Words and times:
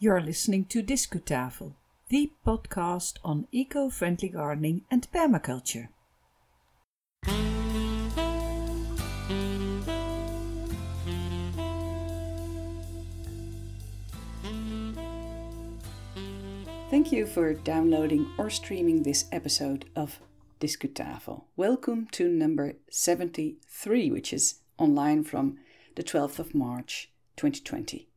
You're 0.00 0.20
listening 0.20 0.64
to 0.66 0.82
Discutafel, 0.82 1.74
the 2.08 2.32
podcast 2.44 3.18
on 3.24 3.46
eco 3.52 3.88
friendly 3.88 4.28
gardening 4.28 4.82
and 4.90 5.06
permaculture. 5.12 5.88
Thank 16.90 17.12
you 17.12 17.24
for 17.24 17.54
downloading 17.54 18.26
or 18.36 18.50
streaming 18.50 19.04
this 19.04 19.26
episode 19.30 19.84
of 19.94 20.18
Discutafel. 20.60 21.44
Welcome 21.56 22.08
to 22.12 22.28
number 22.28 22.74
73, 22.90 24.10
which 24.10 24.32
is 24.32 24.56
online 24.76 25.22
from 25.22 25.58
the 25.94 26.02
12th 26.02 26.40
of 26.40 26.52
March 26.52 27.12
2020. 27.36 28.08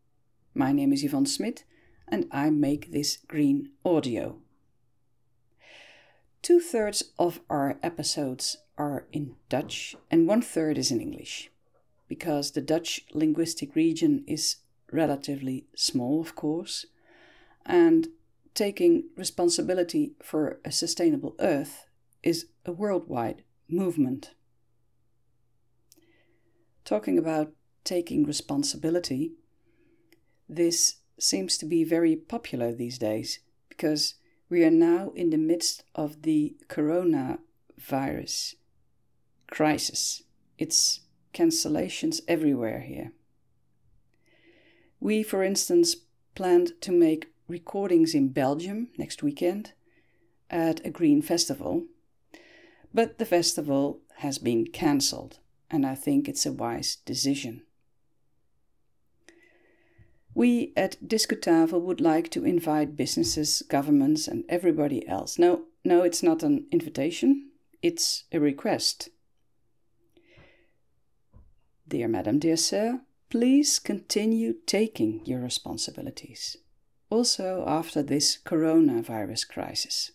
My 0.58 0.72
name 0.72 0.92
is 0.92 1.04
Yvonne 1.04 1.28
Smit 1.28 1.66
and 2.08 2.26
I 2.32 2.50
make 2.50 2.92
this 2.92 3.18
green 3.28 3.70
audio. 3.86 4.40
Two 6.42 6.60
thirds 6.60 7.04
of 7.20 7.42
our 7.48 7.78
episodes 7.84 8.58
are 8.76 9.06
in 9.12 9.36
Dutch 9.50 9.96
and 10.10 10.28
one 10.28 10.42
third 10.42 10.80
is 10.80 10.90
in 10.90 11.00
English. 11.00 11.52
Because 12.08 12.54
the 12.54 12.62
Dutch 12.62 13.06
linguistic 13.14 13.76
region 13.76 14.24
is 14.26 14.56
relatively 14.92 15.68
small, 15.76 16.22
of 16.22 16.34
course, 16.34 16.88
and 17.64 18.08
taking 18.56 19.10
responsibility 19.16 20.14
for 20.24 20.60
a 20.66 20.72
sustainable 20.72 21.36
Earth 21.38 21.86
is 22.24 22.48
a 22.66 22.72
worldwide 22.72 23.44
movement. 23.70 24.32
Talking 26.84 27.20
about 27.20 27.52
taking 27.84 28.26
responsibility, 28.26 29.34
this 30.48 30.98
seems 31.20 31.58
to 31.58 31.66
be 31.66 31.84
very 31.84 32.16
popular 32.16 32.72
these 32.72 32.98
days 32.98 33.40
because 33.70 34.16
we 34.50 34.64
are 34.64 34.72
now 34.72 35.12
in 35.16 35.30
the 35.30 35.38
midst 35.38 35.84
of 35.96 36.22
the 36.22 36.56
coronavirus 36.70 38.56
crisis. 39.52 40.24
It's 40.58 41.02
cancellations 41.34 42.22
everywhere 42.28 42.80
here. 42.80 43.12
We, 45.00 45.24
for 45.24 45.44
instance, 45.44 45.96
planned 46.34 46.80
to 46.82 46.92
make 46.92 47.32
recordings 47.48 48.14
in 48.14 48.30
Belgium 48.30 48.90
next 48.98 49.22
weekend 49.22 49.74
at 50.50 50.86
a 50.86 50.90
green 50.90 51.22
festival, 51.22 51.86
but 52.94 53.18
the 53.18 53.26
festival 53.26 54.00
has 54.18 54.38
been 54.38 54.66
cancelled, 54.68 55.40
and 55.70 55.86
I 55.86 55.94
think 55.94 56.28
it's 56.28 56.46
a 56.46 56.52
wise 56.52 56.96
decision. 57.06 57.64
We 60.38 60.72
at 60.78 60.98
Discutafel 61.04 61.82
would 61.82 62.00
like 62.00 62.30
to 62.30 62.46
invite 62.46 62.96
businesses, 62.96 63.64
governments, 63.68 64.28
and 64.28 64.44
everybody 64.48 65.02
else. 65.08 65.40
No, 65.40 65.64
no, 65.84 66.04
it's 66.04 66.22
not 66.22 66.44
an 66.44 66.68
invitation, 66.72 67.50
it's 67.82 68.26
a 68.32 68.40
request. 68.40 69.10
Dear 71.88 72.08
Madam, 72.08 72.38
dear 72.38 72.56
Sir, 72.56 73.02
please 73.32 73.80
continue 73.80 74.54
taking 74.68 75.26
your 75.26 75.40
responsibilities 75.40 76.58
also 77.10 77.64
after 77.66 78.04
this 78.04 78.38
coronavirus 78.46 79.48
crisis. 79.48 80.12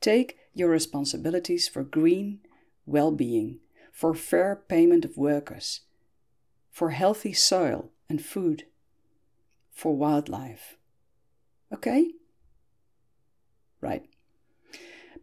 Take 0.00 0.38
your 0.54 0.70
responsibilities 0.70 1.68
for 1.68 1.82
green 1.84 2.40
well 2.86 3.10
being, 3.10 3.58
for 3.92 4.14
fair 4.14 4.56
payment 4.56 5.04
of 5.04 5.18
workers, 5.18 5.80
for 6.70 6.92
healthy 6.92 7.34
soil 7.34 7.90
and 8.08 8.24
food, 8.24 8.64
for 9.74 9.94
wildlife. 9.94 10.78
Okay? 11.72 12.12
Right. 13.80 14.08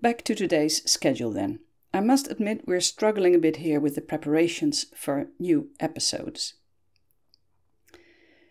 Back 0.02 0.24
to 0.24 0.36
today's 0.36 0.88
schedule 0.90 1.32
then. 1.32 1.60
I 1.94 2.00
must 2.02 2.30
admit 2.30 2.68
we're 2.68 2.82
struggling 2.82 3.34
a 3.34 3.40
bit 3.40 3.58
here 3.58 3.80
with 3.80 3.96
the 3.96 4.02
preparations 4.02 4.86
for 4.96 5.28
new 5.40 5.70
episodes. 5.80 6.54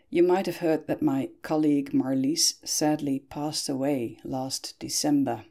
You 0.08 0.22
might 0.22 0.46
have 0.46 0.56
heard 0.56 0.86
that 0.88 1.02
my 1.02 1.30
colleague 1.42 1.92
Marlies 1.92 2.54
sadly 2.66 3.20
passed 3.30 3.68
away 3.68 4.18
last 4.24 4.74
December. 4.80 5.44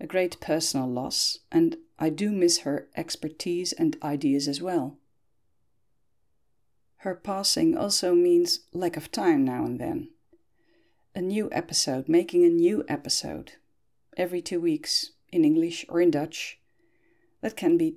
A 0.00 0.06
great 0.06 0.40
personal 0.40 0.88
loss, 0.88 1.38
and 1.52 1.76
I 1.98 2.08
do 2.10 2.32
miss 2.32 2.60
her 2.60 2.88
expertise 2.96 3.72
and 3.72 3.96
ideas 4.02 4.48
as 4.48 4.60
well. 4.60 4.99
Her 7.00 7.14
passing 7.14 7.78
also 7.78 8.14
means 8.14 8.60
lack 8.74 8.98
of 8.98 9.10
time 9.10 9.42
now 9.42 9.64
and 9.64 9.80
then. 9.80 10.10
A 11.14 11.22
new 11.22 11.48
episode, 11.50 12.10
making 12.10 12.44
a 12.44 12.50
new 12.50 12.84
episode 12.88 13.52
every 14.18 14.42
two 14.42 14.60
weeks 14.60 15.12
in 15.32 15.42
English 15.42 15.86
or 15.88 16.02
in 16.02 16.10
Dutch, 16.10 16.58
that 17.40 17.56
can 17.56 17.78
be 17.78 17.96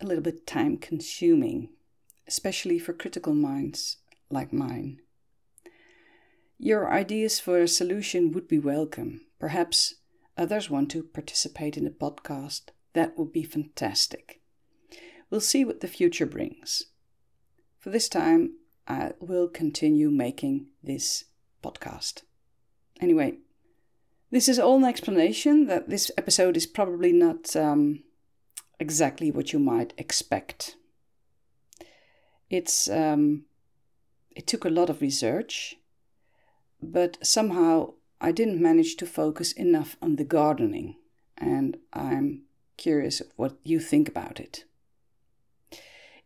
a 0.00 0.06
little 0.06 0.22
bit 0.22 0.46
time 0.46 0.76
consuming, 0.76 1.70
especially 2.28 2.78
for 2.78 2.92
critical 2.92 3.34
minds 3.34 3.96
like 4.30 4.52
mine. 4.52 5.00
Your 6.56 6.92
ideas 6.92 7.40
for 7.40 7.58
a 7.58 7.66
solution 7.66 8.30
would 8.30 8.46
be 8.46 8.60
welcome. 8.60 9.22
Perhaps 9.40 9.94
others 10.38 10.70
want 10.70 10.92
to 10.92 11.02
participate 11.02 11.76
in 11.76 11.82
the 11.82 11.90
podcast. 11.90 12.70
That 12.92 13.18
would 13.18 13.32
be 13.32 13.42
fantastic. 13.42 14.40
We'll 15.28 15.40
see 15.40 15.64
what 15.64 15.80
the 15.80 15.88
future 15.88 16.26
brings. 16.26 16.84
For 17.84 17.90
this 17.90 18.08
time, 18.08 18.54
I 18.88 19.12
will 19.20 19.46
continue 19.46 20.10
making 20.10 20.68
this 20.82 21.24
podcast. 21.62 22.22
Anyway, 22.98 23.40
this 24.30 24.48
is 24.48 24.58
all 24.58 24.78
an 24.78 24.84
explanation 24.84 25.66
that 25.66 25.90
this 25.90 26.10
episode 26.16 26.56
is 26.56 26.66
probably 26.66 27.12
not 27.12 27.54
um, 27.54 28.02
exactly 28.80 29.30
what 29.30 29.52
you 29.52 29.58
might 29.58 29.92
expect. 29.98 30.76
It's 32.48 32.88
um, 32.88 33.44
it 34.34 34.46
took 34.46 34.64
a 34.64 34.70
lot 34.70 34.88
of 34.88 35.02
research, 35.02 35.76
but 36.82 37.18
somehow 37.22 37.92
I 38.18 38.32
didn't 38.32 38.62
manage 38.62 38.96
to 38.96 39.06
focus 39.06 39.52
enough 39.52 39.98
on 40.00 40.16
the 40.16 40.24
gardening, 40.24 40.96
and 41.36 41.76
I'm 41.92 42.44
curious 42.78 43.20
what 43.36 43.58
you 43.62 43.78
think 43.78 44.08
about 44.08 44.40
it. 44.40 44.64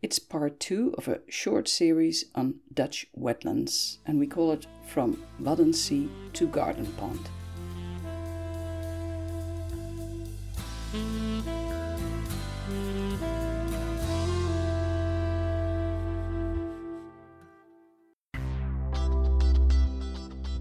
It's 0.01 0.21
part 0.21 0.61
two 0.61 0.95
of 0.97 1.09
a 1.09 1.23
short 1.29 1.67
series 1.67 2.27
on 2.33 2.61
Dutch 2.73 3.09
wetlands, 3.19 3.99
and 4.07 4.21
we 4.21 4.29
call 4.29 4.53
it 4.53 4.65
From 4.87 5.25
Waddenzee 5.43 6.09
to 6.35 6.47
Garden 6.47 6.87
Pond. 6.97 7.29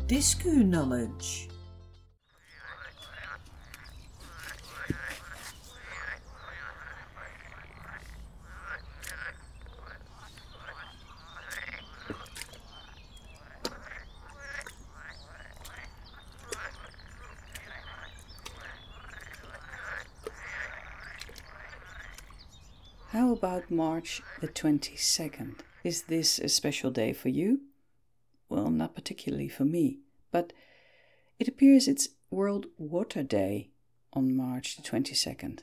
Discu 0.08 0.66
knowledge. 0.66 1.48
How 23.10 23.27
about 23.38 23.70
March 23.72 24.22
the 24.42 24.48
22nd? 24.48 25.60
Is 25.84 26.04
this 26.04 26.40
a 26.40 26.50
special 26.50 26.92
day 26.92 27.14
for 27.14 27.30
you? 27.30 27.62
well, 28.50 28.70
not 28.70 28.96
particularly 28.96 29.48
for 29.48 29.66
me, 29.66 30.00
but 30.32 30.54
it 31.40 31.48
appears 31.48 31.88
it's 31.88 32.10
World 32.30 32.68
Water 32.78 33.24
Day 33.24 33.70
on 34.14 34.36
March 34.36 34.76
the 34.76 34.82
22nd. 34.82 35.60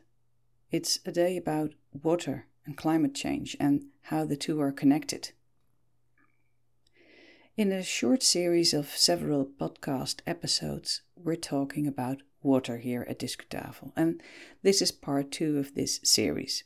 It's 0.70 0.98
a 1.06 1.12
day 1.12 1.36
about 1.36 1.72
water 1.92 2.46
and 2.66 2.76
climate 2.76 3.14
change 3.14 3.56
and 3.58 3.86
how 4.02 4.24
the 4.24 4.36
two 4.36 4.60
are 4.60 4.72
connected. 4.72 5.32
In 7.56 7.70
a 7.70 7.82
short 7.82 8.22
series 8.22 8.74
of 8.74 8.88
several 8.88 9.46
podcast 9.46 10.20
episodes, 10.26 11.02
we're 11.16 11.36
talking 11.36 11.86
about 11.86 12.22
water 12.42 12.78
here 12.78 13.06
at 13.08 13.20
Discutafel, 13.20 13.92
and 13.96 14.20
this 14.62 14.82
is 14.82 14.92
part 14.92 15.30
two 15.30 15.58
of 15.58 15.74
this 15.74 16.00
series. 16.02 16.64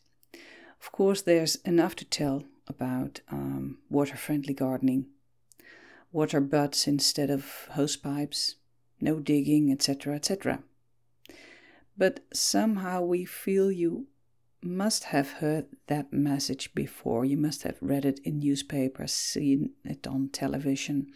Of 0.81 0.93
course, 0.93 1.23
there's 1.23 1.57
enough 1.57 1.97
to 1.97 2.05
tell 2.05 2.45
about 2.67 3.21
um, 3.31 3.79
water 3.89 4.17
friendly 4.17 4.55
gardening 4.55 5.07
water 6.13 6.41
butts 6.41 6.87
instead 6.87 7.31
of 7.31 7.69
hose 7.73 7.97
pipes, 7.97 8.57
no 9.01 9.21
digging, 9.21 9.71
etc., 9.71 10.15
etc. 10.15 10.63
But 11.97 12.21
somehow 12.33 13.03
we 13.03 13.25
feel 13.25 13.71
you 13.71 14.07
must 14.63 15.05
have 15.05 15.33
heard 15.33 15.67
that 15.87 16.13
message 16.13 16.75
before. 16.75 17.25
You 17.25 17.37
must 17.37 17.63
have 17.63 17.77
read 17.81 18.05
it 18.05 18.21
in 18.25 18.39
newspapers, 18.39 19.13
seen 19.13 19.71
it 19.85 20.07
on 20.07 20.31
television, 20.31 21.13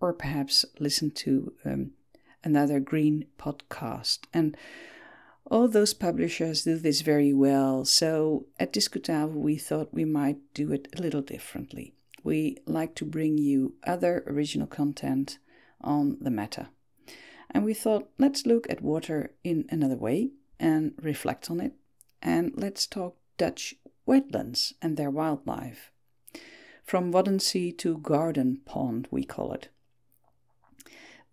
or 0.00 0.12
perhaps 0.12 0.64
listened 0.78 1.16
to 1.16 1.52
um, 1.64 1.92
another 2.44 2.80
green 2.80 3.26
podcast. 3.38 4.20
And 4.32 4.56
all 5.50 5.66
those 5.66 5.92
publishers 5.92 6.62
do 6.62 6.76
this 6.76 7.00
very 7.00 7.32
well. 7.32 7.84
So 7.84 8.46
at 8.58 8.72
Discutafel, 8.72 9.34
we 9.34 9.56
thought 9.56 9.92
we 9.92 10.04
might 10.04 10.38
do 10.54 10.72
it 10.72 10.88
a 10.96 11.02
little 11.02 11.22
differently. 11.22 11.92
We 12.22 12.58
like 12.66 12.94
to 12.96 13.04
bring 13.04 13.36
you 13.36 13.74
other 13.84 14.22
original 14.26 14.68
content 14.68 15.38
on 15.80 16.18
the 16.20 16.30
matter. 16.30 16.68
And 17.50 17.64
we 17.64 17.74
thought, 17.74 18.08
let's 18.16 18.46
look 18.46 18.70
at 18.70 18.80
water 18.80 19.32
in 19.42 19.64
another 19.70 19.96
way 19.96 20.30
and 20.60 20.92
reflect 21.02 21.50
on 21.50 21.60
it. 21.60 21.72
And 22.22 22.52
let's 22.54 22.86
talk 22.86 23.16
Dutch 23.36 23.74
wetlands 24.06 24.74
and 24.80 24.96
their 24.96 25.10
wildlife. 25.10 25.90
From 26.84 27.12
Waddenzee 27.12 27.76
to 27.78 27.98
Garden 27.98 28.60
Pond, 28.64 29.08
we 29.10 29.24
call 29.24 29.52
it. 29.52 29.68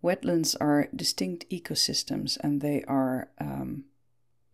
Wetlands 0.02 0.56
are 0.60 0.88
distinct 0.94 1.48
ecosystems 1.50 2.36
and 2.40 2.60
they 2.60 2.82
are 2.84 3.30
um, 3.38 3.84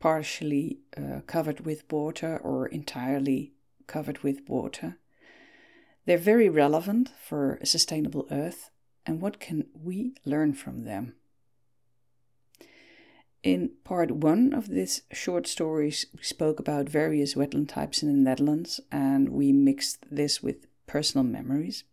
partially 0.05 0.81
uh, 0.99 1.21
covered 1.27 1.65
with 1.65 1.91
water 1.91 2.37
or 2.37 2.67
entirely 2.67 3.55
covered 3.87 4.19
with 4.19 4.47
water. 4.47 4.99
They're 6.05 6.19
very 6.19 6.51
relevant 6.51 7.11
for 7.19 7.55
a 7.63 7.65
sustainable 7.65 8.27
Earth, 8.31 8.69
and 9.07 9.23
what 9.23 9.41
can 9.41 9.65
we 9.73 10.13
learn 10.27 10.53
from 10.53 10.85
them? 10.85 11.15
In 13.43 13.71
part 13.83 14.11
one 14.11 14.53
of 14.53 14.69
this 14.69 15.01
short 15.11 15.47
stories, 15.47 16.05
we 16.15 16.23
spoke 16.23 16.61
about 16.61 16.87
various 16.87 17.33
wetland 17.35 17.71
types 17.71 18.03
in 18.03 18.09
the 18.09 18.31
Netherlands 18.31 18.81
and 18.93 19.31
we 19.31 19.53
mixed 19.53 20.05
this 20.11 20.43
with 20.43 20.67
personal 20.87 21.25
memories. 21.25 21.85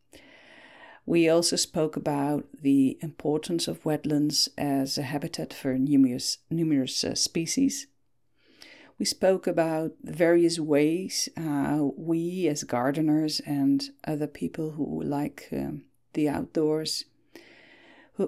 We 1.06 1.30
also 1.30 1.56
spoke 1.56 1.96
about 1.96 2.46
the 2.62 2.98
importance 3.02 3.69
of 3.69 3.84
wetlands 3.84 4.50
as 4.57 4.98
a 4.98 5.04
habitat 5.04 5.54
for 5.54 5.78
numerous, 5.78 6.40
numerous 6.50 7.06
uh, 7.06 7.16
species. 7.16 7.88
We 9.01 9.06
spoke 9.06 9.48
about 9.48 9.94
various 10.03 10.59
ways 10.59 11.27
uh, 11.36 11.80
we, 11.98 12.48
as 12.48 12.63
gardeners 12.63 13.39
and 13.39 13.89
other 14.06 14.27
people 14.27 14.74
who 14.74 15.01
like 15.01 15.48
um, 15.51 15.86
the 16.13 16.30
outdoors, 16.30 17.06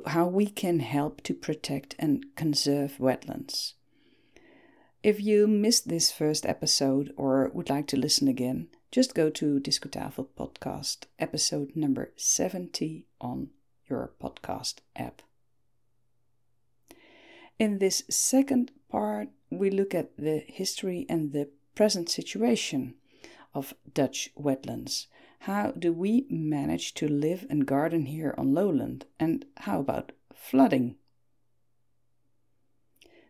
how 0.08 0.26
we 0.26 0.48
can 0.48 0.80
help 0.80 1.22
to 1.26 1.36
protect 1.36 1.94
and 2.00 2.26
conserve 2.36 2.98
wetlands. 2.98 3.74
If 5.04 5.22
you 5.22 5.46
missed 5.46 5.90
this 5.90 6.12
first 6.12 6.44
episode 6.44 7.14
or 7.18 7.52
would 7.54 7.70
like 7.70 7.86
to 7.90 7.96
listen 7.98 8.28
again, 8.28 8.70
just 8.92 9.14
go 9.14 9.30
to 9.30 9.60
Discutafel 9.60 10.30
Podcast, 10.36 11.06
episode 11.20 11.76
number 11.76 12.14
70 12.16 13.06
on 13.22 13.50
your 13.88 14.14
podcast 14.20 14.78
app. 14.96 15.22
In 17.60 17.78
this 17.78 18.02
second 18.10 18.72
part, 18.90 19.30
we 19.58 19.70
look 19.70 19.94
at 19.94 20.16
the 20.18 20.44
history 20.48 21.06
and 21.10 21.32
the 21.32 21.50
present 21.76 22.10
situation 22.10 22.96
of 23.54 23.74
Dutch 23.94 24.30
wetlands 24.38 25.08
how 25.44 25.72
do 25.72 25.92
we 25.92 26.26
manage 26.30 26.94
to 26.94 27.06
live 27.06 27.46
and 27.50 27.66
garden 27.66 28.06
here 28.06 28.34
on 28.38 28.54
lowland? 28.54 29.06
And 29.20 29.44
how 29.58 29.82
about 29.82 30.14
flooding? 30.34 30.96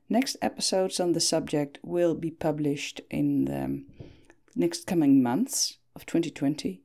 Next 0.07 0.37
episodes 0.39 0.99
on 0.99 1.13
the 1.13 1.19
subject 1.19 1.79
will 1.81 2.13
be 2.13 2.29
published 2.29 3.01
in 3.09 3.45
the 3.45 3.83
next 4.55 4.85
coming 4.85 5.23
months 5.23 5.77
of 5.95 6.05
2020. 6.05 6.83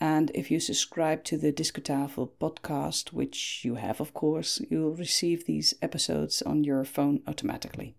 And 0.00 0.30
if 0.34 0.50
you 0.50 0.58
subscribe 0.58 1.22
to 1.24 1.36
the 1.36 1.52
Discutafel 1.52 2.30
podcast, 2.40 3.12
which 3.12 3.62
you 3.62 3.74
have, 3.74 4.00
of 4.00 4.14
course, 4.14 4.62
you'll 4.70 4.94
receive 4.94 5.44
these 5.44 5.74
episodes 5.82 6.40
on 6.40 6.64
your 6.64 6.82
phone 6.84 7.20
automatically. 7.26 7.94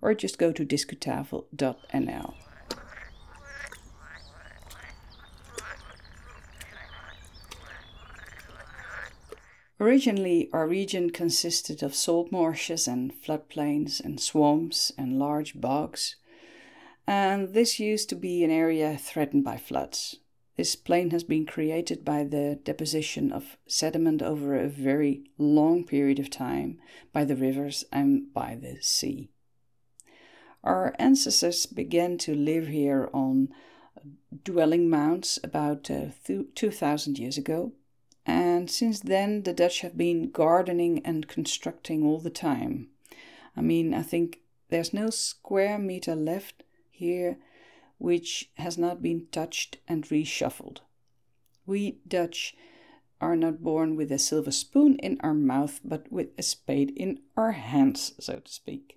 Or 0.00 0.14
just 0.14 0.38
go 0.38 0.52
to 0.52 0.64
discutafel.nl. 0.64 2.34
Originally, 9.78 10.48
our 10.52 10.66
region 10.66 11.10
consisted 11.10 11.82
of 11.82 11.94
salt 11.94 12.32
marshes 12.32 12.88
and 12.88 13.12
floodplains 13.12 14.00
and 14.00 14.18
swamps 14.18 14.90
and 14.96 15.18
large 15.18 15.60
bogs, 15.60 16.16
and 17.06 17.52
this 17.52 17.78
used 17.78 18.08
to 18.08 18.16
be 18.16 18.42
an 18.42 18.50
area 18.50 18.96
threatened 18.96 19.44
by 19.44 19.58
floods. 19.58 20.16
This 20.56 20.74
plain 20.76 21.10
has 21.10 21.22
been 21.22 21.44
created 21.44 22.04
by 22.04 22.24
the 22.24 22.58
deposition 22.64 23.30
of 23.30 23.58
sediment 23.66 24.22
over 24.22 24.56
a 24.56 24.68
very 24.68 25.24
long 25.36 25.84
period 25.84 26.18
of 26.18 26.30
time 26.30 26.80
by 27.12 27.24
the 27.24 27.36
rivers 27.36 27.84
and 27.92 28.32
by 28.32 28.54
the 28.54 28.78
sea. 28.80 29.28
Our 30.66 30.94
ancestors 30.98 31.64
began 31.66 32.18
to 32.18 32.34
live 32.34 32.66
here 32.66 33.08
on 33.14 33.48
dwelling 34.44 34.90
mounds 34.90 35.38
about 35.42 35.90
uh, 35.90 36.06
2000 36.54 37.18
years 37.18 37.38
ago 37.38 37.72
and 38.26 38.68
since 38.68 39.00
then, 39.00 39.44
the 39.44 39.52
Dutch 39.52 39.80
have 39.82 39.96
been 39.96 40.30
gardening 40.30 41.00
and 41.04 41.28
constructing 41.28 42.02
all 42.02 42.18
the 42.18 42.30
time. 42.30 42.88
I 43.56 43.60
mean, 43.60 43.94
I 43.94 44.02
think 44.02 44.40
there's 44.68 44.92
no 44.92 45.10
square 45.10 45.78
meter 45.78 46.16
left 46.16 46.64
here 46.90 47.38
which 47.98 48.50
has 48.56 48.76
not 48.76 49.00
been 49.00 49.26
touched 49.30 49.78
and 49.86 50.04
reshuffled. 50.04 50.78
We 51.64 51.98
Dutch 52.06 52.54
are 53.20 53.36
not 53.36 53.62
born 53.62 53.96
with 53.96 54.12
a 54.12 54.18
silver 54.18 54.50
spoon 54.50 54.98
in 54.98 55.18
our 55.20 55.32
mouth, 55.32 55.80
but 55.84 56.10
with 56.12 56.28
a 56.36 56.42
spade 56.42 56.90
in 56.96 57.20
our 57.36 57.52
hands, 57.52 58.12
so 58.18 58.40
to 58.40 58.52
speak. 58.52 58.95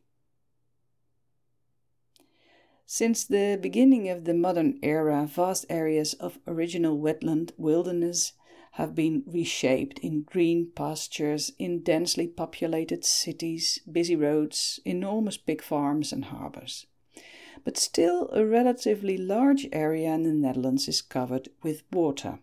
Since 2.91 3.25
the 3.25 3.59
beginning 3.61 4.09
of 4.09 4.23
the 4.25 4.33
modern 4.33 4.79
era, 4.81 5.27
vast 5.27 5.67
areas 5.69 6.15
of 6.15 6.39
original 6.47 6.97
wetland 6.97 7.51
wilderness 7.55 8.33
have 8.71 8.95
been 8.95 9.21
reshaped 9.27 9.99
in 9.99 10.23
green 10.23 10.71
pastures, 10.73 11.51
in 11.59 11.83
densely 11.83 12.27
populated 12.27 13.05
cities, 13.05 13.77
busy 13.89 14.15
roads, 14.15 14.79
enormous 14.85 15.37
pig 15.37 15.61
farms, 15.61 16.11
and 16.11 16.25
harbors. 16.25 16.87
But 17.63 17.77
still, 17.77 18.27
a 18.33 18.43
relatively 18.43 19.17
large 19.17 19.67
area 19.71 20.11
in 20.15 20.23
the 20.23 20.33
Netherlands 20.33 20.87
is 20.87 21.03
covered 21.03 21.49
with 21.61 21.83
water. 21.91 22.39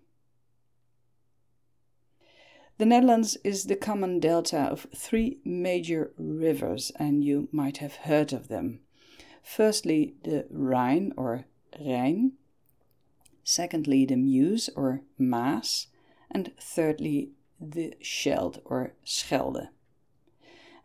The 2.79 2.87
Netherlands 2.87 3.37
is 3.43 3.65
the 3.65 3.75
common 3.75 4.21
delta 4.21 4.61
of 4.61 4.87
three 4.95 5.41
major 5.45 6.13
rivers, 6.17 6.93
and 7.01 7.25
you 7.25 7.49
might 7.51 7.79
have 7.79 7.97
heard 7.97 8.33
of 8.33 8.47
them. 8.47 8.86
Firstly, 9.47 10.17
the 10.25 10.45
Rhine 10.51 11.13
or 11.17 11.47
Rijn. 11.81 12.33
Secondly, 13.45 14.05
the 14.05 14.17
Meuse 14.17 14.69
or 14.75 15.03
Maas 15.19 15.87
and 16.29 16.53
thirdly, 16.61 17.31
the 17.61 17.95
Scheldt 18.03 18.61
or 18.65 18.95
Schelde. 19.05 19.69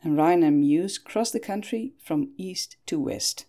And 0.04 0.16
Rhine 0.16 0.44
and 0.44 0.62
Meuse 0.62 1.00
cross 1.00 1.32
the 1.32 1.40
country 1.40 1.94
from 1.98 2.34
east 2.38 2.78
to 2.86 3.00
west. 3.00 3.46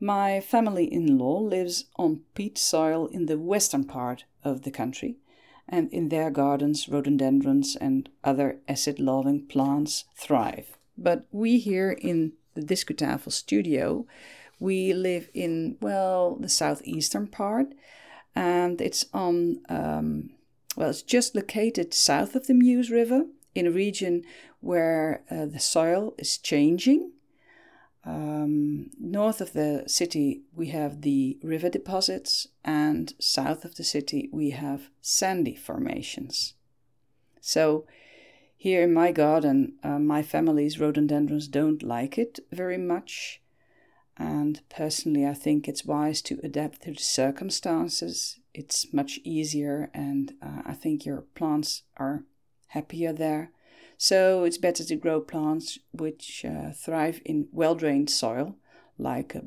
My 0.00 0.40
family 0.40 0.92
in 0.92 1.18
law 1.18 1.38
lives 1.38 1.84
on 1.96 2.22
peat 2.34 2.58
soil 2.58 3.06
in 3.06 3.26
the 3.26 3.38
western 3.38 3.84
part 3.84 4.24
of 4.42 4.62
the 4.62 4.72
country, 4.72 5.18
and 5.68 5.88
in 5.92 6.08
their 6.08 6.30
gardens, 6.30 6.88
rhododendrons 6.88 7.76
and 7.76 8.08
other 8.24 8.58
acid 8.66 8.98
loving 8.98 9.46
plants 9.46 10.04
thrive. 10.16 10.78
But 10.98 11.26
we 11.30 11.58
here 11.58 11.92
in 11.92 12.32
the 12.54 12.60
Discutafel 12.60 13.32
studio, 13.32 14.04
we 14.58 14.92
live 14.92 15.30
in, 15.32 15.76
well, 15.80 16.34
the 16.34 16.48
southeastern 16.48 17.28
part, 17.28 17.68
and 18.34 18.80
it's 18.80 19.06
on, 19.14 19.60
um, 19.68 20.30
well, 20.76 20.90
it's 20.90 21.02
just 21.02 21.36
located 21.36 21.94
south 21.94 22.34
of 22.34 22.48
the 22.48 22.54
Meuse 22.54 22.90
River 22.90 23.26
in 23.54 23.66
a 23.66 23.70
region 23.70 24.24
where 24.60 25.22
uh, 25.30 25.46
the 25.46 25.60
soil 25.60 26.14
is 26.18 26.36
changing. 26.36 27.12
Um, 28.04 28.90
north 28.98 29.40
of 29.40 29.52
the 29.52 29.84
city, 29.86 30.42
we 30.54 30.68
have 30.68 31.02
the 31.02 31.38
river 31.42 31.68
deposits, 31.68 32.48
and 32.64 33.12
south 33.20 33.64
of 33.64 33.76
the 33.76 33.84
city, 33.84 34.28
we 34.32 34.50
have 34.50 34.90
sandy 35.00 35.54
formations. 35.54 36.54
So, 37.40 37.86
here 38.60 38.82
in 38.82 38.92
my 38.92 39.12
garden, 39.12 39.74
uh, 39.84 40.00
my 40.00 40.20
family's 40.20 40.80
rhododendrons 40.80 41.46
don't 41.46 41.80
like 41.80 42.18
it 42.18 42.40
very 42.50 42.76
much. 42.76 43.40
And 44.16 44.60
personally, 44.68 45.24
I 45.24 45.34
think 45.34 45.68
it's 45.68 45.84
wise 45.84 46.20
to 46.22 46.40
adapt 46.42 46.82
to 46.82 46.92
the 46.92 46.98
circumstances. 46.98 48.40
It's 48.52 48.92
much 48.92 49.20
easier, 49.22 49.90
and 49.94 50.34
uh, 50.42 50.62
I 50.66 50.74
think 50.74 51.06
your 51.06 51.20
plants 51.36 51.84
are 51.98 52.24
happier 52.68 53.12
there. 53.12 53.52
So 53.96 54.42
it's 54.42 54.58
better 54.58 54.82
to 54.82 54.96
grow 54.96 55.20
plants 55.20 55.78
which 55.92 56.44
uh, 56.44 56.72
thrive 56.72 57.20
in 57.24 57.46
well 57.52 57.76
drained 57.76 58.10
soil, 58.10 58.56
like 58.98 59.36
uh, 59.36 59.40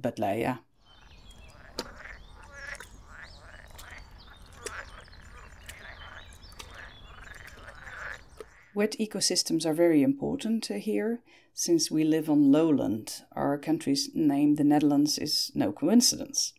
Wet 8.73 8.95
ecosystems 8.99 9.65
are 9.65 9.73
very 9.73 10.01
important 10.01 10.67
here. 10.67 11.19
Since 11.53 11.91
we 11.91 12.05
live 12.05 12.29
on 12.29 12.53
lowland, 12.53 13.23
our 13.33 13.57
country's 13.57 14.09
name, 14.13 14.55
the 14.55 14.63
Netherlands, 14.63 15.17
is 15.17 15.51
no 15.53 15.73
coincidence. 15.73 16.53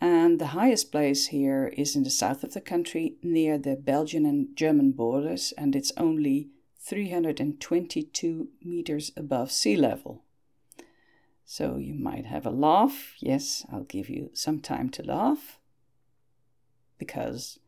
And 0.00 0.38
the 0.38 0.48
highest 0.58 0.92
place 0.92 1.28
here 1.28 1.72
is 1.76 1.96
in 1.96 2.04
the 2.04 2.10
south 2.10 2.44
of 2.44 2.54
the 2.54 2.60
country, 2.60 3.16
near 3.22 3.58
the 3.58 3.74
Belgian 3.74 4.24
and 4.24 4.54
German 4.54 4.92
borders, 4.92 5.52
and 5.58 5.74
it's 5.74 5.92
only 5.96 6.50
322 6.78 8.48
meters 8.62 9.10
above 9.16 9.50
sea 9.50 9.76
level. 9.76 10.22
So 11.44 11.76
you 11.76 11.94
might 11.94 12.26
have 12.26 12.46
a 12.46 12.50
laugh. 12.50 13.14
Yes, 13.18 13.66
I'll 13.72 13.84
give 13.84 14.08
you 14.08 14.30
some 14.32 14.60
time 14.60 14.90
to 14.90 15.02
laugh. 15.02 15.58
Because 16.98 17.58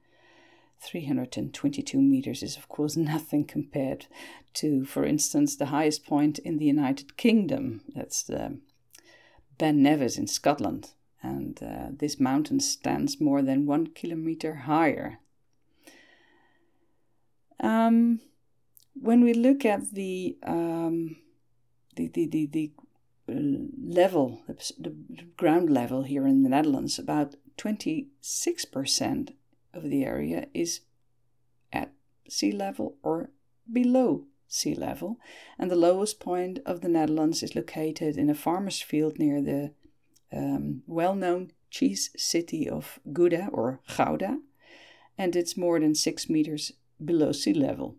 322 0.80 2.00
meters 2.00 2.42
is, 2.42 2.56
of 2.56 2.68
course, 2.68 2.97
nothing 2.97 3.45
compared 3.45 4.06
to, 4.54 4.85
for 4.85 5.04
instance, 5.04 5.56
the 5.56 5.66
highest 5.66 6.06
point 6.06 6.38
in 6.38 6.59
the 6.59 6.66
United 6.66 7.16
Kingdom. 7.16 7.83
That's 7.95 8.23
the 8.23 8.59
Ben 9.59 9.83
Nevis 9.83 10.18
in 10.18 10.26
Scotland. 10.26 10.90
And 11.23 11.61
uh, 11.62 11.88
this 11.90 12.21
mountain 12.21 12.61
stands 12.61 13.21
more 13.21 13.42
than 13.42 13.66
one 13.66 13.88
kilometer 13.88 14.54
higher. 14.54 15.18
Um, 17.59 18.21
when 18.95 19.25
we 19.25 19.35
look 19.35 19.64
at 19.64 19.92
the, 19.92 20.37
um, 20.42 21.16
the, 21.97 22.09
the, 22.09 22.26
the, 22.26 22.47
the 22.47 22.73
uh, 23.28 23.35
level, 23.83 24.42
the, 24.47 24.73
the 24.78 25.25
ground 25.37 25.71
level 25.71 26.04
here 26.04 26.26
in 26.26 26.42
the 26.42 26.49
Netherlands, 26.49 26.99
about 26.99 27.35
26% 27.59 29.33
of 29.76 29.90
the 29.90 30.04
area 30.04 30.47
is 30.54 30.80
at 31.73 31.92
sea 32.28 32.52
level 32.52 32.97
or 33.02 33.30
below 33.73 34.25
sea 34.49 34.75
level, 34.75 35.18
and 35.59 35.71
the 35.71 35.76
lowest 35.76 36.21
point 36.21 36.61
of 36.64 36.80
the 36.80 36.88
Netherlands 36.88 37.42
is 37.42 37.56
located 37.56 38.16
in 38.16 38.30
a 38.30 38.35
farmer's 38.35 38.80
field 38.80 39.18
near 39.18 39.40
the 39.40 39.73
um, 40.33 40.83
well 40.87 41.14
known 41.14 41.52
cheese 41.71 42.11
city 42.16 42.68
of 42.68 42.99
Gouda 43.12 43.49
or 43.52 43.80
Gouda, 43.97 44.40
and 45.18 45.35
it's 45.37 45.56
more 45.56 45.80
than 45.80 45.95
six 45.95 46.28
meters 46.28 46.73
below 47.04 47.33
sea 47.33 47.54
level. 47.54 47.97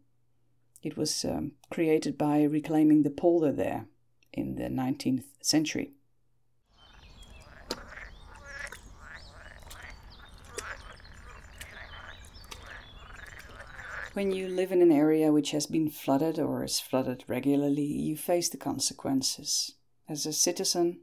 It 0.84 0.98
was 0.98 1.26
um, 1.26 1.54
created 1.70 2.18
by 2.18 2.44
reclaiming 2.44 3.04
the 3.04 3.10
polder 3.10 3.52
there 3.52 3.88
in 4.32 4.56
the 4.56 4.70
19th 4.70 5.26
century. 5.42 5.92
When 14.18 14.32
you 14.32 14.48
live 14.48 14.72
in 14.72 14.82
an 14.82 14.92
area 14.92 15.32
which 15.32 15.52
has 15.52 15.68
been 15.68 15.92
flooded 15.92 16.40
or 16.40 16.64
is 16.64 16.80
flooded 16.80 17.24
regularly, 17.28 17.86
you 17.86 18.18
face 18.18 18.50
the 18.50 18.58
consequences 18.58 19.76
as 20.10 20.26
a 20.26 20.34
citizen, 20.34 21.02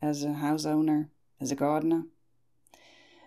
as 0.00 0.24
a 0.24 0.32
house 0.32 0.64
owner, 0.64 1.10
as 1.38 1.50
a 1.50 1.54
gardener. 1.54 2.04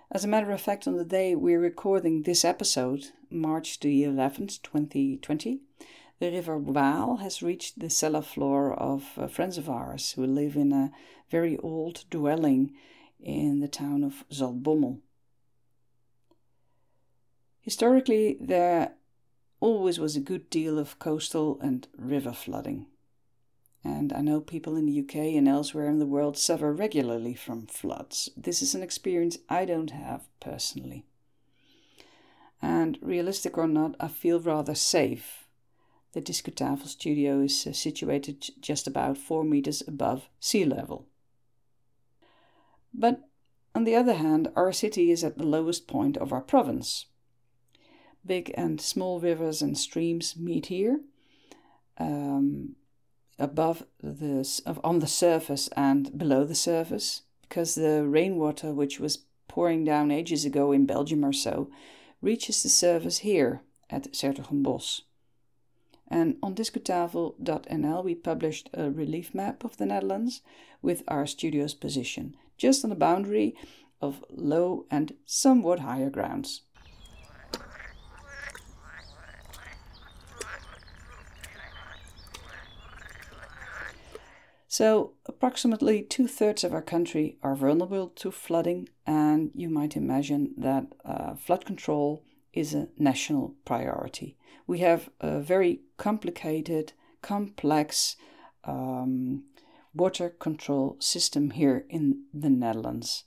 As 0.10 0.24
a 0.24 0.28
matter 0.28 0.50
of 0.52 0.62
fact, 0.62 0.88
on 0.88 0.98
the 0.98 1.06
day 1.06 1.36
we're 1.36 1.60
recording 1.60 2.24
this 2.24 2.44
episode, 2.44 3.12
March 3.30 3.80
the 3.82 4.02
11th, 4.02 4.64
2020, 4.64 5.62
the 6.18 6.32
river 6.32 6.58
Waal 6.58 7.18
has 7.18 7.44
reached 7.44 7.78
the 7.78 7.92
cellar 7.92 8.24
floor 8.24 8.74
of 8.74 9.12
uh, 9.16 9.28
friends 9.28 9.60
of 9.60 9.70
ours 9.70 10.14
who 10.14 10.26
live 10.26 10.56
in 10.56 10.74
a 10.74 10.92
very 11.30 11.56
old 11.60 12.06
dwelling 12.10 12.74
in 13.20 13.60
the 13.60 13.68
town 13.68 14.04
of 14.04 14.24
Zaltbommel. 14.32 15.02
Historically, 17.62 18.36
there 18.42 18.94
always 19.60 20.00
was 20.00 20.16
a 20.16 20.22
good 20.22 20.50
deal 20.50 20.80
of 20.80 21.00
coastal 21.00 21.60
and 21.62 21.88
river 21.98 22.34
flooding. 22.34 22.88
And 23.84 24.12
I 24.12 24.22
know 24.22 24.42
people 24.42 24.76
in 24.76 24.86
the 24.86 25.00
UK 25.00 25.16
and 25.38 25.48
elsewhere 25.48 25.88
in 25.88 26.00
the 26.00 26.06
world 26.06 26.38
suffer 26.38 26.74
regularly 26.74 27.34
from 27.34 27.68
floods. 27.68 28.30
This 28.36 28.62
is 28.62 28.76
an 28.76 28.84
experience 28.84 29.38
I 29.48 29.66
don't 29.66 29.92
have 29.92 30.28
personally. 30.40 31.06
And 32.62 32.98
realistic 33.02 33.58
or 33.58 33.68
not, 33.68 33.96
I 34.00 34.10
feel 34.10 34.40
rather 34.40 34.76
safe. 34.76 35.48
The 36.12 36.22
Discutafel 36.22 36.88
studio 36.88 37.40
is 37.40 37.66
uh, 37.66 37.72
situated 37.72 38.50
just 38.60 38.88
about 38.88 39.18
four 39.18 39.44
meters 39.44 39.82
above 39.88 40.28
sea 40.40 40.66
level. 40.66 41.06
But 42.94 43.30
on 43.76 43.84
the 43.84 43.96
other 43.96 44.16
hand, 44.16 44.52
our 44.56 44.74
city 44.74 45.12
is 45.12 45.24
at 45.24 45.38
the 45.38 45.46
lowest 45.46 45.88
point 45.88 46.18
of 46.18 46.34
our 46.34 46.42
province, 46.42 47.06
big 48.26 48.52
and 48.56 48.80
small 48.82 49.20
rivers 49.20 49.62
and 49.62 49.78
streams 49.78 50.36
meet 50.38 50.68
here 50.68 51.00
um, 51.98 52.76
above 53.38 53.84
the 54.02 54.62
on 54.84 55.00
the 55.00 55.08
surface 55.08 55.70
and 55.76 56.18
below 56.18 56.44
the 56.44 56.56
surface 56.56 57.24
because 57.42 57.76
the 57.76 58.06
rainwater 58.06 58.74
which 58.74 59.00
was 59.00 59.20
pouring 59.48 59.84
down 59.84 60.12
ages 60.12 60.46
ago 60.46 60.72
in 60.72 60.86
Belgium 60.86 61.26
or 61.26 61.34
so 61.34 61.70
reaches 62.22 62.62
the 62.62 62.70
surface 62.70 63.20
here 63.20 63.62
at 63.90 64.14
's-Hertogenbosch. 64.16 65.02
And 66.08 66.38
on 66.44 66.56
discutafel.nl 66.56 68.04
we 68.04 68.16
published 68.16 68.70
a 68.74 68.92
relief 68.92 69.34
map 69.34 69.64
of 69.64 69.78
the 69.78 69.86
Netherlands 69.86 70.42
with 70.82 71.04
our 71.08 71.26
studio's 71.26 71.74
position 71.74 72.36
just 72.58 72.84
on 72.84 72.90
the 72.90 72.96
boundary 72.96 73.56
of 74.02 74.24
low 74.30 74.86
and 74.92 75.14
somewhat 75.26 75.80
higher 75.80 76.10
grounds. 76.10 76.62
So, 84.80 85.12
approximately 85.26 86.04
two 86.04 86.26
thirds 86.26 86.64
of 86.64 86.74
our 86.74 86.82
country 86.82 87.38
are 87.44 87.54
vulnerable 87.54 88.08
to 88.16 88.32
flooding, 88.32 88.88
and 89.06 89.52
you 89.54 89.70
might 89.70 89.98
imagine 89.98 90.54
that 90.56 90.86
uh, 91.04 91.36
flood 91.36 91.66
control 91.66 92.24
is 92.54 92.74
a 92.74 92.88
national 92.98 93.56
priority. 93.66 94.38
We 94.68 94.80
have 94.80 95.10
a 95.20 95.42
very 95.42 95.82
complicated, 95.98 96.94
complex 97.22 98.16
um, 98.64 99.44
water 99.94 100.30
control 100.30 100.96
system 101.02 101.50
here 101.50 101.84
in 101.90 102.24
the 102.34 102.50
Netherlands. 102.50 103.26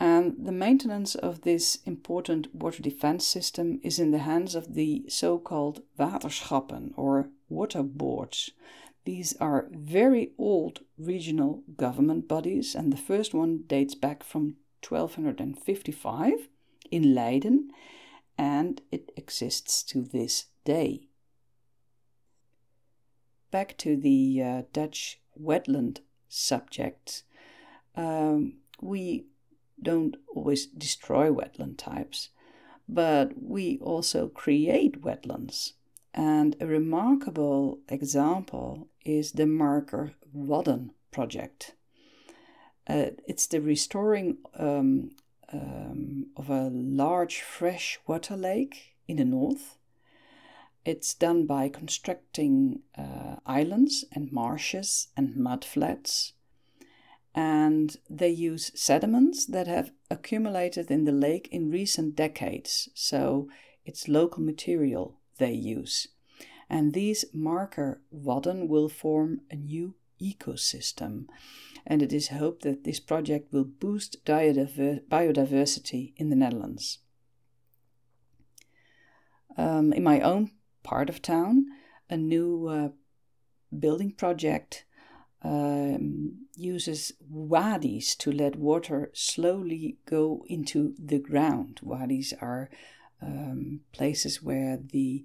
And 0.00 0.46
the 0.46 0.52
maintenance 0.52 1.14
of 1.14 1.42
this 1.42 1.76
important 1.84 2.54
water 2.54 2.80
defense 2.80 3.26
system 3.26 3.80
is 3.82 3.98
in 3.98 4.12
the 4.12 4.20
hands 4.30 4.54
of 4.54 4.72
the 4.72 5.04
so 5.08 5.36
called 5.36 5.82
waterschappen 5.98 6.94
or 6.96 7.28
water 7.50 7.82
boards. 7.82 8.50
These 9.06 9.36
are 9.36 9.68
very 9.70 10.32
old 10.36 10.80
regional 10.98 11.62
government 11.76 12.26
bodies, 12.26 12.74
and 12.74 12.92
the 12.92 12.96
first 12.96 13.32
one 13.32 13.62
dates 13.68 13.94
back 13.94 14.24
from 14.24 14.56
1255 14.86 16.48
in 16.90 17.14
Leiden, 17.14 17.70
and 18.36 18.82
it 18.90 19.12
exists 19.16 19.84
to 19.84 20.02
this 20.02 20.46
day. 20.64 21.06
Back 23.52 23.78
to 23.78 23.96
the 23.96 24.42
uh, 24.42 24.62
Dutch 24.72 25.20
wetland 25.40 26.00
subject. 26.28 27.22
Um, 27.94 28.54
we 28.80 29.26
don't 29.80 30.16
always 30.34 30.66
destroy 30.66 31.30
wetland 31.30 31.78
types, 31.78 32.30
but 32.88 33.40
we 33.40 33.78
also 33.78 34.26
create 34.26 35.00
wetlands. 35.02 35.74
And 36.16 36.56
a 36.60 36.66
remarkable 36.66 37.80
example 37.90 38.88
is 39.04 39.32
the 39.32 39.46
Marker 39.46 40.12
Wadden 40.32 40.92
project. 41.10 41.74
Uh, 42.88 43.10
it's 43.28 43.46
the 43.46 43.60
restoring 43.60 44.38
um, 44.58 45.10
um, 45.52 46.28
of 46.36 46.48
a 46.48 46.70
large 46.72 47.42
freshwater 47.42 48.34
lake 48.34 48.94
in 49.06 49.18
the 49.18 49.26
north. 49.26 49.76
It's 50.86 51.12
done 51.12 51.44
by 51.46 51.68
constructing 51.68 52.80
uh, 52.96 53.36
islands 53.44 54.06
and 54.10 54.32
marshes 54.32 55.08
and 55.16 55.34
mudflats. 55.36 56.32
And 57.34 57.94
they 58.08 58.30
use 58.30 58.72
sediments 58.74 59.44
that 59.46 59.66
have 59.66 59.90
accumulated 60.10 60.90
in 60.90 61.04
the 61.04 61.12
lake 61.12 61.48
in 61.52 61.70
recent 61.70 62.16
decades. 62.16 62.88
So 62.94 63.48
it's 63.84 64.08
local 64.08 64.42
material 64.42 65.18
they 65.38 65.52
use 65.52 66.08
and 66.68 66.92
these 66.92 67.24
marker 67.32 68.00
wadden 68.10 68.68
will 68.68 68.88
form 68.88 69.40
a 69.50 69.56
new 69.56 69.94
ecosystem. 70.20 71.26
And 71.86 72.02
it 72.02 72.12
is 72.12 72.28
hoped 72.28 72.62
that 72.62 72.84
this 72.84 72.98
project 72.98 73.52
will 73.52 73.64
boost 73.64 74.24
biodiversity 74.24 76.12
in 76.16 76.30
the 76.30 76.36
Netherlands. 76.36 76.98
Um, 79.56 79.92
in 79.92 80.02
my 80.02 80.20
own 80.20 80.50
part 80.82 81.08
of 81.08 81.22
town, 81.22 81.66
a 82.10 82.16
new 82.16 82.66
uh, 82.66 82.88
building 83.76 84.12
project 84.12 84.84
um, 85.42 86.46
uses 86.56 87.12
wadis 87.30 88.16
to 88.16 88.32
let 88.32 88.56
water 88.56 89.10
slowly 89.14 89.98
go 90.06 90.44
into 90.48 90.94
the 90.98 91.20
ground. 91.20 91.78
Wadis 91.82 92.32
are 92.40 92.68
um, 93.22 93.80
places 93.92 94.42
where 94.42 94.78
the 94.78 95.24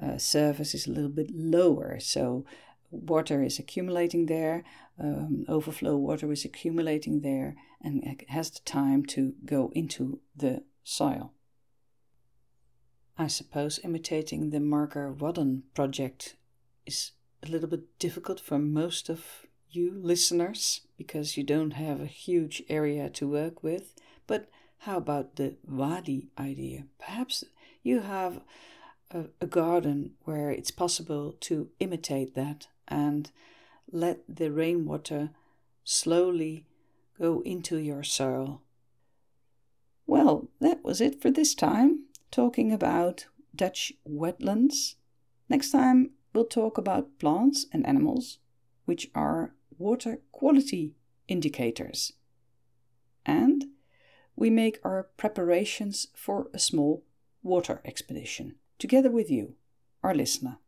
uh, 0.00 0.18
surface 0.18 0.74
is 0.74 0.86
a 0.86 0.92
little 0.92 1.10
bit 1.10 1.30
lower. 1.34 1.98
So 2.00 2.44
water 2.90 3.42
is 3.42 3.58
accumulating 3.58 4.26
there, 4.26 4.64
um, 4.98 5.44
overflow 5.48 5.96
water 5.96 6.30
is 6.32 6.44
accumulating 6.44 7.20
there, 7.20 7.56
and 7.80 8.02
it 8.04 8.28
has 8.30 8.50
the 8.50 8.60
time 8.60 9.04
to 9.06 9.34
go 9.44 9.70
into 9.74 10.20
the 10.36 10.62
soil. 10.84 11.32
I 13.18 13.26
suppose 13.26 13.80
imitating 13.84 14.50
the 14.50 14.60
Marker 14.60 15.12
Wadden 15.12 15.64
project 15.74 16.36
is 16.86 17.12
a 17.42 17.48
little 17.48 17.68
bit 17.68 17.98
difficult 17.98 18.40
for 18.40 18.58
most 18.58 19.08
of 19.08 19.46
you 19.70 19.92
listeners 19.94 20.82
because 20.96 21.36
you 21.36 21.42
don't 21.42 21.72
have 21.72 22.00
a 22.00 22.06
huge 22.06 22.62
area 22.68 23.08
to 23.10 23.28
work 23.28 23.62
with. 23.62 23.94
But 24.26 24.48
how 24.82 24.96
about 24.96 25.36
the 25.36 25.54
Wadi 25.64 26.26
idea? 26.36 26.86
Perhaps 26.98 27.44
you 27.84 28.00
have 28.00 28.40
a, 29.12 29.26
a 29.40 29.46
garden 29.46 30.14
where 30.24 30.50
it's 30.50 30.72
possible 30.72 31.36
to 31.38 31.68
imitate 31.78 32.34
that 32.34 32.66
and 32.88 33.30
let 33.92 34.22
the 34.28 34.50
rainwater 34.50 35.30
slowly 35.84 36.66
go 37.16 37.42
into 37.42 37.76
your 37.76 38.02
soil. 38.02 38.60
Well, 40.04 40.48
that 40.60 40.82
was 40.82 41.00
it 41.00 41.22
for 41.22 41.30
this 41.30 41.54
time, 41.54 42.06
talking 42.32 42.72
about 42.72 43.26
Dutch 43.54 43.92
wetlands. 44.04 44.96
Next 45.48 45.70
time, 45.70 46.10
we'll 46.34 46.44
talk 46.44 46.76
about 46.76 47.20
plants 47.20 47.66
and 47.72 47.86
animals, 47.86 48.38
which 48.86 49.12
are 49.14 49.54
water 49.78 50.18
quality 50.32 50.96
indicators. 51.28 52.14
And 53.24 53.66
we 54.36 54.50
make 54.50 54.78
our 54.84 55.08
preparations 55.16 56.08
for 56.14 56.48
a 56.52 56.58
small 56.58 57.04
water 57.42 57.80
expedition 57.84 58.56
together 58.78 59.10
with 59.10 59.30
you, 59.30 59.54
our 60.02 60.14
listener. 60.14 60.58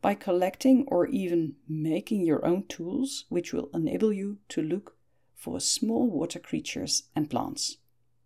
By 0.00 0.14
collecting 0.14 0.84
or 0.86 1.06
even 1.06 1.56
making 1.68 2.24
your 2.24 2.44
own 2.44 2.64
tools, 2.68 3.26
which 3.28 3.52
will 3.52 3.68
enable 3.74 4.12
you 4.12 4.38
to 4.50 4.62
look 4.62 4.96
for 5.34 5.60
small 5.60 6.08
water 6.08 6.38
creatures 6.38 7.04
and 7.16 7.28
plants. 7.28 7.78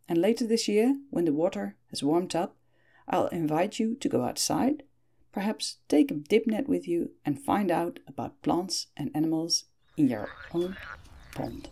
And 0.09 0.19
later 0.21 0.47
this 0.47 0.69
year, 0.69 0.99
when 1.11 1.25
the 1.25 1.33
water 1.33 1.77
has 1.91 2.03
warmed 2.03 2.37
up, 2.37 2.57
I'll 3.09 3.29
invite 3.29 3.79
you 3.79 3.95
to 3.97 4.09
go 4.09 4.25
outside, 4.25 4.83
perhaps 5.33 5.79
take 5.89 6.11
a 6.11 6.15
dip 6.15 6.47
net 6.47 6.69
with 6.69 6.87
you, 6.87 7.11
and 7.25 7.43
find 7.43 7.71
out 7.71 7.99
about 8.07 8.43
plants 8.43 8.89
and 8.97 9.11
animals 9.15 9.65
in 9.97 10.09
your 10.09 10.29
own 10.53 10.77
pond. 11.35 11.69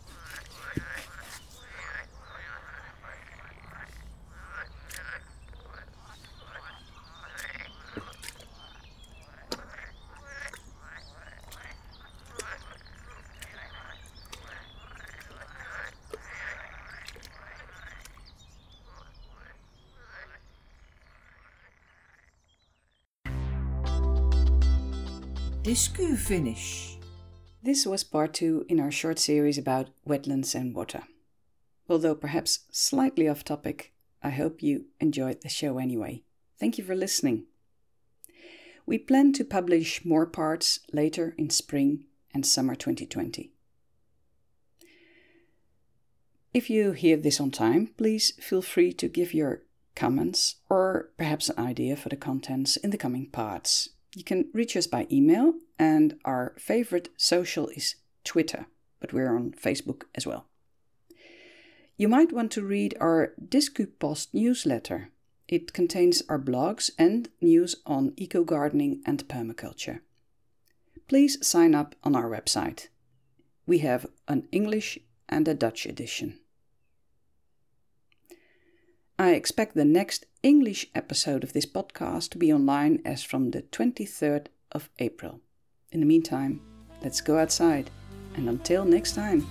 Discu 25.63 26.19
finish. 26.19 26.99
This 27.63 27.87
was 27.87 28.03
part 28.03 28.35
two 28.35 28.67
in 28.69 28.81
our 28.81 28.91
short 28.91 29.21
series 29.21 29.57
about 29.57 29.91
wetlands 30.05 30.57
and 30.57 30.75
water. 30.75 31.05
Although 31.89 32.17
perhaps 32.17 32.65
slightly 32.73 33.29
off 33.29 33.45
topic, 33.45 33.93
I 34.25 34.31
hope 34.31 34.61
you 34.61 34.87
enjoyed 34.99 35.41
the 35.41 35.49
show 35.49 35.79
anyway. 35.79 36.25
Thank 36.59 36.79
you 36.79 36.85
for 36.85 36.97
listening. 36.97 37.45
We 38.87 38.99
plan 38.99 39.33
to 39.35 39.45
publish 39.45 40.05
more 40.05 40.27
parts 40.27 40.81
later 40.93 41.33
in 41.39 41.49
spring 41.51 42.07
and 42.35 42.45
summer 42.45 42.75
2020. 42.75 43.53
If 46.53 46.71
you 46.71 46.91
hear 46.91 47.17
this 47.17 47.41
on 47.41 47.53
time, 47.53 47.91
please 47.97 48.33
feel 48.41 48.63
free 48.63 48.93
to 48.95 49.07
give 49.07 49.33
your 49.33 49.63
comments 49.95 50.57
or 50.69 51.11
perhaps 51.17 51.51
an 51.51 51.65
idea 51.65 51.95
for 51.95 52.09
the 52.09 52.17
contents 52.17 52.77
in 52.77 52.91
the 52.91 52.99
coming 52.99 53.31
parts. 53.31 53.91
You 54.15 54.25
can 54.25 54.51
reach 54.53 54.77
us 54.77 54.87
by 54.87 55.07
email, 55.11 55.55
and 55.79 56.19
our 56.25 56.55
favorite 56.59 57.09
social 57.17 57.69
is 57.69 57.97
Twitter, 58.25 58.67
but 59.01 59.13
we're 59.13 59.35
on 59.35 59.53
Facebook 59.53 60.03
as 60.15 60.27
well. 60.27 60.47
You 61.97 62.09
might 62.09 62.33
want 62.33 62.51
to 62.53 62.63
read 62.63 62.95
our 63.01 63.33
DiscuPost 63.43 64.35
newsletter. 64.35 65.11
It 65.49 65.73
contains 65.73 66.23
our 66.29 66.39
blogs 66.39 66.91
and 66.99 67.29
news 67.41 67.77
on 67.87 68.13
eco 68.17 68.45
gardening 68.45 69.03
and 69.07 69.27
permaculture. 69.29 70.01
Please 71.09 71.45
sign 71.47 71.75
up 71.75 71.95
on 72.03 72.15
our 72.15 72.29
website. 72.29 72.89
We 73.67 73.79
have 73.79 74.07
an 74.29 74.49
English 74.53 74.99
and 75.29 75.49
a 75.49 75.55
Dutch 75.55 75.87
edition. 75.87 76.39
I 79.23 79.35
expect 79.35 79.77
the 79.77 79.85
next 79.85 80.27
English 80.43 80.89
episode 80.97 81.45
of 81.45 81.53
this 81.53 81.65
podcast 81.65 82.31
to 82.31 82.39
be 82.39 82.53
online 82.53 83.01
as 83.05 83.23
from 83.23 83.53
the 83.53 83.63
23rd 83.63 84.49
of 84.73 84.91
April. 84.99 85.39
In 85.93 86.01
the 86.01 86.07
meantime, 86.07 86.61
let's 87.05 87.21
go 87.21 87.39
outside, 87.39 87.89
and 88.35 88.49
until 88.49 88.85
next 88.85 89.13
time. 89.13 89.47